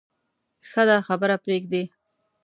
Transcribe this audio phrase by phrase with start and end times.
[0.69, 1.83] ښه ده خبره پرېږدې.